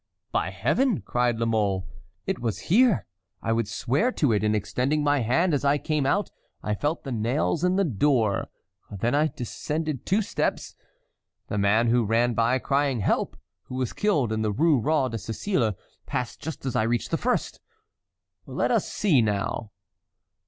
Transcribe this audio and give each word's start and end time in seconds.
"By 0.31 0.49
Heaven!" 0.49 1.01
cried 1.01 1.37
La 1.37 1.45
Mole, 1.45 1.85
"it 2.25 2.39
was 2.39 2.69
here—I 2.71 3.53
would 3.53 3.67
swear 3.67 4.11
to 4.13 4.31
it—in 4.31 4.55
extending 4.55 5.03
my 5.03 5.19
hand, 5.19 5.53
as 5.53 5.63
I 5.63 5.77
came 5.77 6.07
out, 6.07 6.31
I 6.63 6.73
felt 6.73 7.03
the 7.03 7.11
nails 7.11 7.63
in 7.63 7.75
the 7.75 7.83
door, 7.83 8.47
then 8.89 9.13
I 9.13 9.27
descended 9.27 10.07
two 10.07 10.23
steps. 10.23 10.75
The 11.49 11.59
man 11.59 11.85
who 11.89 12.03
ran 12.03 12.33
by 12.33 12.57
crying 12.57 13.01
'Help!' 13.01 13.37
who 13.65 13.75
was 13.75 13.93
killed 13.93 14.31
in 14.33 14.41
the 14.41 14.51
Rue 14.51 14.79
Roi 14.79 15.07
de 15.09 15.19
Sicile, 15.19 15.75
passed 16.07 16.41
just 16.41 16.65
as 16.65 16.75
I 16.75 16.81
reached 16.81 17.11
the 17.11 17.17
first. 17.17 17.59
Let 18.47 18.71
us 18.71 18.91
see, 18.91 19.21
now." 19.21 19.69